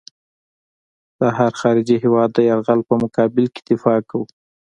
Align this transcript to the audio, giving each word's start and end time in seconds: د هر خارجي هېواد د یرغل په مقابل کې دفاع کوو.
د 1.19 1.21
هر 1.37 1.51
خارجي 1.61 1.97
هېواد 2.03 2.29
د 2.33 2.39
یرغل 2.49 2.79
په 2.89 2.93
مقابل 3.03 3.45
کې 3.53 3.61
دفاع 3.69 3.99
کوو. 4.09 4.25